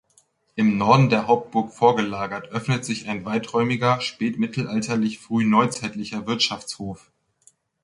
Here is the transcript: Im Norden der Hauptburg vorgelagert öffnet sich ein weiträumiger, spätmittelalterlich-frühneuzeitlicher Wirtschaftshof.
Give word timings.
Im 0.55 0.79
Norden 0.79 1.09
der 1.11 1.27
Hauptburg 1.27 1.71
vorgelagert 1.73 2.47
öffnet 2.47 2.83
sich 2.83 3.07
ein 3.07 3.23
weiträumiger, 3.23 4.01
spätmittelalterlich-frühneuzeitlicher 4.01 6.25
Wirtschaftshof. 6.25 7.11